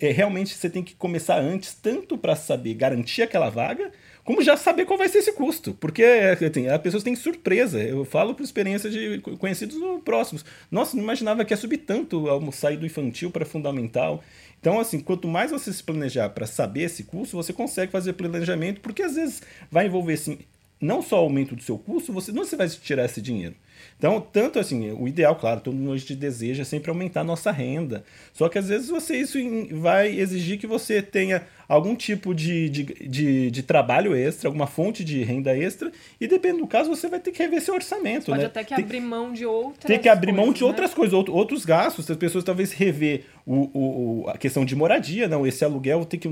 É, 0.00 0.10
realmente 0.10 0.54
você 0.54 0.70
tem 0.70 0.82
que 0.82 0.94
começar 0.94 1.38
antes, 1.38 1.74
tanto 1.74 2.16
para 2.16 2.34
saber 2.34 2.72
garantir 2.72 3.20
aquela 3.20 3.50
vaga, 3.50 3.92
como 4.24 4.42
já 4.42 4.56
saber 4.56 4.84
qual 4.84 4.98
vai 4.98 5.08
ser 5.08 5.18
esse 5.18 5.32
custo. 5.32 5.74
Porque 5.74 6.02
assim, 6.02 6.68
as 6.68 6.80
pessoas 6.80 7.02
têm 7.02 7.16
surpresa. 7.16 7.80
Eu 7.82 8.04
falo 8.04 8.34
por 8.34 8.42
experiência 8.42 8.90
de 8.90 9.20
conhecidos 9.38 9.78
próximos. 10.04 10.44
Nossa, 10.70 10.96
não 10.96 11.02
imaginava 11.02 11.44
que 11.44 11.52
ia 11.52 11.56
subir 11.56 11.78
tanto 11.78 12.26
sair 12.52 12.76
do 12.76 12.86
infantil 12.86 13.30
para 13.30 13.44
fundamental. 13.44 14.22
Então, 14.60 14.80
assim, 14.80 14.98
quanto 14.98 15.28
mais 15.28 15.50
você 15.52 15.72
se 15.72 15.82
planejar 15.82 16.30
para 16.30 16.46
saber 16.46 16.82
esse 16.82 17.04
custo, 17.04 17.36
você 17.36 17.52
consegue 17.52 17.92
fazer 17.92 18.14
planejamento, 18.14 18.80
porque 18.80 19.02
às 19.02 19.14
vezes 19.14 19.40
vai 19.70 19.86
envolver, 19.86 20.14
assim, 20.14 20.38
não 20.80 21.02
só 21.02 21.16
o 21.16 21.24
aumento 21.24 21.56
do 21.56 21.62
seu 21.62 21.78
custo, 21.78 22.12
você 22.12 22.32
não 22.32 22.44
você 22.44 22.56
vai 22.56 22.68
tirar 22.68 23.04
esse 23.04 23.20
dinheiro. 23.20 23.54
Então, 23.96 24.20
tanto 24.20 24.58
assim, 24.58 24.92
o 24.92 25.08
ideal, 25.08 25.34
claro, 25.34 25.60
todo 25.60 25.74
mundo 25.74 25.90
hoje 25.90 26.14
deseja 26.14 26.64
sempre 26.64 26.90
aumentar 26.90 27.22
a 27.22 27.24
nossa 27.24 27.50
renda. 27.50 28.04
Só 28.32 28.48
que 28.48 28.58
às 28.58 28.68
vezes 28.68 28.88
você 28.88 29.16
isso 29.16 29.38
vai 29.72 30.08
exigir 30.08 30.58
que 30.58 30.66
você 30.66 31.02
tenha 31.02 31.42
algum 31.68 31.94
tipo 31.94 32.34
de, 32.34 32.68
de, 32.70 32.84
de, 32.84 33.50
de, 33.50 33.62
trabalho 33.62 34.14
extra, 34.14 34.48
alguma 34.48 34.66
fonte 34.66 35.04
de 35.04 35.22
renda 35.22 35.56
extra, 35.56 35.92
e 36.20 36.26
dependendo 36.26 36.62
do 36.62 36.66
caso, 36.66 36.88
você 36.88 37.08
vai 37.08 37.20
ter 37.20 37.30
que 37.30 37.42
rever 37.42 37.60
seu 37.60 37.74
orçamento. 37.74 38.26
Pode 38.26 38.38
né? 38.38 38.46
até 38.46 38.64
que 38.64 38.74
tem, 38.74 38.84
abrir 38.84 39.00
mão 39.00 39.32
de 39.32 39.44
outras 39.44 39.84
Tem 39.84 39.98
que 39.98 40.08
abrir 40.08 40.32
coisas, 40.32 40.44
mão 40.44 40.54
de 40.54 40.62
né? 40.62 40.66
outras 40.66 40.94
coisas, 40.94 41.12
outros 41.12 41.64
gastos. 41.64 42.10
As 42.10 42.16
pessoas 42.16 42.44
talvez 42.44 42.72
rever 42.72 43.24
o, 43.50 44.24
o, 44.24 44.28
a 44.28 44.36
questão 44.36 44.62
de 44.62 44.76
moradia, 44.76 45.26
não, 45.26 45.46
esse 45.46 45.64
aluguel 45.64 46.04
tem 46.04 46.20
que 46.20 46.28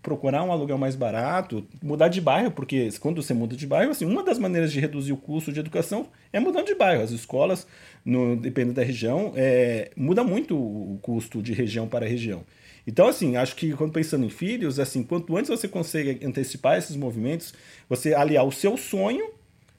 procurar 0.00 0.44
um 0.44 0.52
aluguel 0.52 0.78
mais 0.78 0.94
barato, 0.94 1.66
mudar 1.82 2.06
de 2.06 2.20
bairro, 2.20 2.52
porque 2.52 2.90
quando 3.00 3.20
você 3.20 3.34
muda 3.34 3.56
de 3.56 3.66
bairro, 3.66 3.90
assim, 3.90 4.04
uma 4.04 4.22
das 4.22 4.38
maneiras 4.38 4.70
de 4.70 4.78
reduzir 4.78 5.12
o 5.12 5.16
custo 5.16 5.52
de 5.52 5.58
educação 5.58 6.06
é 6.32 6.38
mudando 6.38 6.66
de 6.66 6.76
bairro. 6.76 7.02
As 7.02 7.10
escolas, 7.10 7.66
no, 8.04 8.36
dependendo 8.36 8.74
da 8.74 8.84
região, 8.84 9.32
é, 9.34 9.90
muda 9.96 10.22
muito 10.22 10.56
o 10.56 10.96
custo 11.02 11.42
de 11.42 11.52
região 11.52 11.88
para 11.88 12.06
região. 12.06 12.44
Então, 12.86 13.08
assim, 13.08 13.34
acho 13.34 13.56
que 13.56 13.72
quando 13.72 13.92
pensando 13.92 14.24
em 14.24 14.30
filhos, 14.30 14.78
assim, 14.78 15.02
quanto 15.02 15.36
antes 15.36 15.50
você 15.50 15.66
consegue 15.66 16.24
antecipar 16.24 16.78
esses 16.78 16.94
movimentos, 16.94 17.52
você 17.88 18.14
aliar 18.14 18.46
o 18.46 18.52
seu 18.52 18.76
sonho 18.76 19.28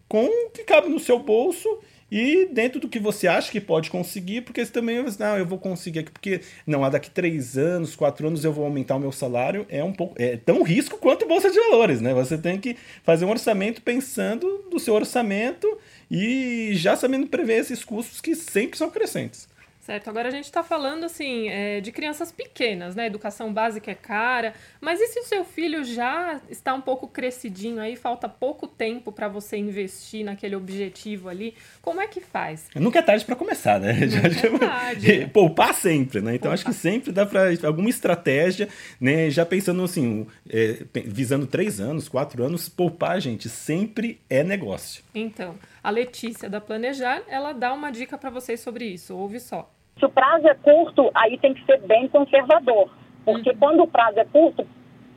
com 0.09 0.25
o 0.25 0.49
que 0.49 0.65
cabe 0.65 0.89
no 0.89 0.99
seu 0.99 1.19
bolso 1.19 1.69
e 2.11 2.45
dentro 2.51 2.79
do 2.79 2.89
que 2.89 2.99
você 2.99 3.25
acha 3.25 3.49
que 3.49 3.61
pode 3.61 3.89
conseguir, 3.89 4.41
porque 4.41 4.65
você 4.65 4.71
também, 4.71 5.01
não, 5.17 5.37
eu 5.37 5.45
vou 5.45 5.57
conseguir 5.57 5.99
aqui, 5.99 6.11
porque 6.11 6.41
não, 6.67 6.87
daqui 6.89 7.09
três 7.09 7.57
anos, 7.57 7.95
quatro 7.95 8.27
anos 8.27 8.43
eu 8.43 8.51
vou 8.51 8.65
aumentar 8.65 8.97
o 8.97 8.99
meu 8.99 9.13
salário, 9.13 9.65
é 9.69 9.81
um 9.81 9.93
pouco, 9.93 10.15
é 10.21 10.35
tão 10.35 10.61
risco 10.61 10.97
quanto 10.97 11.25
bolsa 11.25 11.49
de 11.49 11.57
valores, 11.57 12.01
né? 12.01 12.13
Você 12.13 12.37
tem 12.37 12.59
que 12.59 12.75
fazer 13.03 13.23
um 13.23 13.29
orçamento 13.29 13.81
pensando 13.81 14.65
do 14.69 14.77
seu 14.77 14.93
orçamento 14.93 15.77
e 16.09 16.71
já 16.73 16.97
sabendo 16.97 17.27
prever 17.27 17.59
esses 17.59 17.83
custos 17.85 18.19
que 18.19 18.35
sempre 18.35 18.77
são 18.77 18.89
crescentes. 18.89 19.47
Certo, 19.91 20.09
agora 20.09 20.29
a 20.29 20.31
gente 20.31 20.45
está 20.45 20.63
falando 20.63 21.03
assim 21.03 21.49
é, 21.49 21.81
de 21.81 21.91
crianças 21.91 22.31
pequenas, 22.31 22.95
né? 22.95 23.07
Educação 23.07 23.51
básica 23.51 23.91
é 23.91 23.93
cara, 23.93 24.53
mas 24.79 25.01
e 25.01 25.07
se 25.07 25.19
o 25.19 25.23
seu 25.25 25.43
filho 25.43 25.83
já 25.83 26.39
está 26.49 26.73
um 26.73 26.79
pouco 26.79 27.09
crescidinho 27.09 27.81
aí, 27.81 27.97
falta 27.97 28.29
pouco 28.29 28.67
tempo 28.67 29.11
para 29.11 29.27
você 29.27 29.57
investir 29.57 30.23
naquele 30.23 30.55
objetivo 30.55 31.27
ali? 31.27 31.55
Como 31.81 31.99
é 31.99 32.07
que 32.07 32.21
faz? 32.21 32.69
Nunca 32.73 32.99
é 32.99 33.01
tarde 33.01 33.25
para 33.25 33.35
começar, 33.35 33.81
né? 33.81 33.91
É 34.01 34.57
tarde. 34.59 35.27
Poupar 35.33 35.73
sempre, 35.73 36.21
né? 36.21 36.35
Então 36.35 36.49
Poupar. 36.49 36.53
acho 36.53 36.63
que 36.63 36.73
sempre 36.73 37.11
dá 37.11 37.25
para 37.25 37.49
alguma 37.65 37.89
estratégia, 37.89 38.69
né? 38.97 39.29
Já 39.29 39.45
pensando 39.45 39.83
assim, 39.83 40.25
é, 40.49 40.85
visando 41.03 41.45
três 41.45 41.81
anos, 41.81 42.07
quatro 42.07 42.45
anos, 42.45 42.69
poupar, 42.69 43.19
gente, 43.19 43.49
sempre 43.49 44.21
é 44.29 44.41
negócio. 44.41 45.03
Então, 45.13 45.59
a 45.83 45.89
Letícia 45.89 46.49
da 46.49 46.61
Planejar, 46.61 47.23
ela 47.27 47.51
dá 47.51 47.73
uma 47.73 47.91
dica 47.91 48.17
para 48.17 48.29
vocês 48.29 48.61
sobre 48.61 48.85
isso. 48.85 49.13
Ouve 49.17 49.41
só. 49.41 49.69
Se 49.97 50.05
o 50.05 50.09
prazo 50.09 50.47
é 50.47 50.55
curto, 50.55 51.11
aí 51.13 51.37
tem 51.37 51.53
que 51.53 51.63
ser 51.65 51.79
bem 51.81 52.07
conservador. 52.07 52.89
Porque 53.25 53.51
uhum. 53.51 53.57
quando 53.57 53.83
o 53.83 53.87
prazo 53.87 54.19
é 54.19 54.25
curto, 54.25 54.65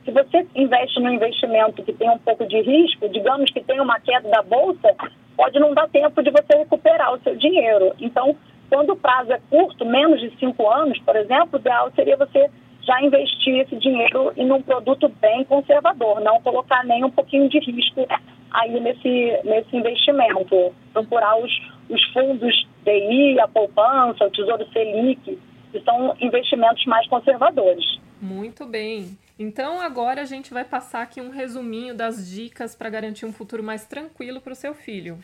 se 0.05 0.11
você 0.11 0.47
investe 0.55 1.01
no 1.01 1.13
investimento 1.13 1.83
que 1.83 1.93
tem 1.93 2.11
um 2.11 2.19
pouco 2.19 2.47
de 2.47 2.61
risco, 2.61 3.09
digamos 3.09 3.51
que 3.51 3.63
tem 3.63 3.81
uma 3.81 3.99
queda 4.01 4.29
da 4.29 4.43
bolsa, 4.43 4.95
pode 5.37 5.59
não 5.59 5.73
dar 5.73 5.89
tempo 5.89 6.23
de 6.23 6.31
você 6.31 6.59
recuperar 6.59 7.15
o 7.15 7.21
seu 7.21 7.35
dinheiro. 7.37 7.95
Então, 7.99 8.37
quando 8.69 8.91
o 8.91 8.97
prazo 8.97 9.33
é 9.33 9.41
curto, 9.51 9.85
menos 9.87 10.21
de 10.21 10.31
cinco 10.39 10.69
anos, 10.69 10.99
por 11.01 11.17
exemplo, 11.17 11.51
o 11.55 11.59
ideal 11.59 11.91
seria 11.95 12.17
você 12.17 12.51
já 12.83 13.01
investir 13.01 13.61
esse 13.61 13.77
dinheiro 13.77 14.33
em 14.37 14.51
um 14.53 14.61
produto 14.61 15.09
bem 15.21 15.45
conservador, 15.45 16.21
não 16.21 16.41
colocar 16.43 16.85
nem 16.85 17.03
um 17.03 17.11
pouquinho 17.11 17.49
de 17.49 17.59
risco 17.59 18.07
aí 18.51 18.79
nesse, 18.79 19.41
nesse 19.45 19.75
investimento. 19.75 20.75
Procurar 20.93 21.39
os, 21.39 21.51
os 21.89 22.05
fundos 22.13 22.67
DI, 22.85 23.41
a 23.41 23.49
poupança, 23.49 24.25
o 24.25 24.31
Tesouro 24.31 24.67
Selic, 24.73 25.39
que 25.73 25.81
são 25.81 26.17
investimentos 26.21 26.85
mais 26.87 27.07
conservadores. 27.09 27.99
Muito 28.21 28.65
bem. 28.65 29.19
Então 29.39 29.81
agora 29.81 30.23
a 30.23 30.25
gente 30.25 30.53
vai 30.53 30.65
passar 30.65 31.03
aqui 31.03 31.21
um 31.21 31.31
resuminho 31.31 31.95
das 31.95 32.29
dicas 32.31 32.75
para 32.75 32.89
garantir 32.89 33.27
um 33.27 33.33
futuro 33.33 33.63
mais 33.63 33.85
tranquilo 33.85 34.41
para 34.41 34.53
o 34.53 34.57
seu 34.57 34.75
filho. 34.75 35.19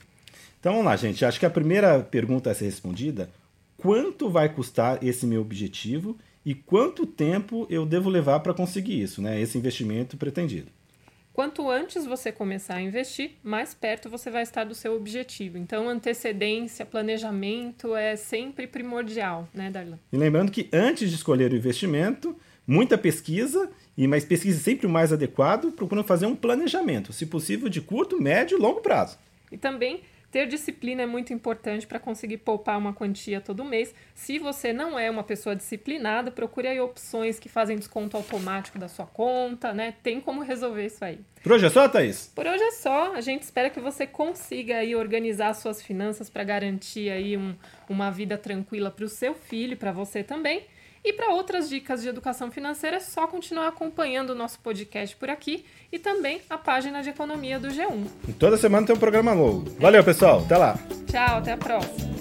Então 0.58 0.72
vamos 0.72 0.86
lá, 0.86 0.96
gente. 0.96 1.24
Acho 1.24 1.38
que 1.38 1.46
a 1.46 1.50
primeira 1.50 2.00
pergunta 2.00 2.50
a 2.50 2.54
ser 2.54 2.64
respondida 2.64 3.30
quanto 3.76 4.28
vai 4.28 4.48
custar 4.48 5.02
esse 5.02 5.26
meu 5.26 5.40
objetivo 5.40 6.18
e 6.44 6.54
quanto 6.54 7.06
tempo 7.06 7.66
eu 7.70 7.86
devo 7.86 8.10
levar 8.10 8.40
para 8.40 8.54
conseguir 8.54 9.00
isso, 9.00 9.22
né? 9.22 9.40
Esse 9.40 9.56
investimento 9.56 10.16
pretendido. 10.16 10.70
Quanto 11.32 11.70
antes 11.70 12.04
você 12.04 12.32
começar 12.32 12.74
a 12.74 12.82
investir, 12.82 13.32
mais 13.42 13.72
perto 13.72 14.10
você 14.10 14.30
vai 14.30 14.42
estar 14.42 14.64
do 14.64 14.74
seu 14.74 14.94
objetivo. 14.94 15.56
Então, 15.56 15.88
antecedência, 15.88 16.84
planejamento 16.84 17.94
é 17.94 18.16
sempre 18.16 18.66
primordial, 18.66 19.48
né, 19.54 19.70
Darlan? 19.70 19.98
E 20.12 20.16
lembrando 20.16 20.50
que 20.50 20.68
antes 20.72 21.08
de 21.08 21.14
escolher 21.14 21.52
o 21.52 21.56
investimento, 21.56 22.36
muita 22.66 22.98
pesquisa 22.98 23.70
e 23.96 24.06
mais 24.06 24.24
pesquisa 24.24 24.58
sempre 24.60 24.86
o 24.86 24.90
mais 24.90 25.12
adequado, 25.12 25.72
procurando 25.72 26.06
fazer 26.06 26.26
um 26.26 26.36
planejamento, 26.36 27.12
se 27.12 27.26
possível 27.26 27.68
de 27.68 27.80
curto, 27.80 28.20
médio 28.20 28.58
e 28.58 28.60
longo 28.60 28.80
prazo. 28.80 29.18
E 29.52 29.56
também 29.56 30.00
ter 30.30 30.46
disciplina 30.46 31.02
é 31.02 31.06
muito 31.06 31.32
importante 31.32 31.86
para 31.86 31.98
conseguir 31.98 32.38
poupar 32.38 32.78
uma 32.78 32.92
quantia 32.92 33.40
todo 33.40 33.64
mês. 33.64 33.94
Se 34.14 34.38
você 34.38 34.72
não 34.72 34.98
é 34.98 35.10
uma 35.10 35.24
pessoa 35.24 35.56
disciplinada, 35.56 36.30
procure 36.30 36.68
aí 36.68 36.80
opções 36.80 37.38
que 37.38 37.48
fazem 37.48 37.76
desconto 37.76 38.16
automático 38.16 38.78
da 38.78 38.88
sua 38.88 39.06
conta, 39.06 39.72
né? 39.72 39.94
Tem 40.02 40.20
como 40.20 40.42
resolver 40.42 40.86
isso 40.86 41.04
aí. 41.04 41.20
Por 41.42 41.52
hoje 41.52 41.66
é 41.66 41.70
só, 41.70 41.88
Thaís? 41.88 42.30
Por 42.34 42.46
hoje 42.46 42.62
é 42.62 42.70
só. 42.70 43.14
A 43.14 43.20
gente 43.20 43.42
espera 43.42 43.70
que 43.70 43.80
você 43.80 44.06
consiga 44.06 44.76
aí 44.76 44.94
organizar 44.94 45.54
suas 45.54 45.82
finanças 45.82 46.30
para 46.30 46.44
garantir 46.44 47.10
aí 47.10 47.36
um, 47.36 47.54
uma 47.88 48.10
vida 48.10 48.38
tranquila 48.38 48.90
para 48.90 49.04
o 49.04 49.08
seu 49.08 49.34
filho 49.34 49.72
e 49.72 49.76
para 49.76 49.90
você 49.90 50.22
também. 50.22 50.64
E 51.04 51.12
para 51.12 51.32
outras 51.32 51.68
dicas 51.68 52.02
de 52.02 52.08
educação 52.08 52.50
financeira 52.50 52.96
é 52.96 53.00
só 53.00 53.26
continuar 53.26 53.68
acompanhando 53.68 54.30
o 54.30 54.34
nosso 54.34 54.58
podcast 54.60 55.16
por 55.16 55.30
aqui 55.30 55.64
e 55.90 55.98
também 55.98 56.42
a 56.48 56.58
página 56.58 57.02
de 57.02 57.08
economia 57.08 57.58
do 57.58 57.68
G1. 57.68 58.06
Toda 58.38 58.56
semana 58.56 58.86
tem 58.86 58.94
um 58.94 58.98
programa 58.98 59.34
novo. 59.34 59.64
Valeu, 59.78 60.04
pessoal. 60.04 60.40
Até 60.40 60.56
lá. 60.56 60.78
Tchau, 61.06 61.38
até 61.38 61.52
a 61.52 61.56
próxima. 61.56 62.19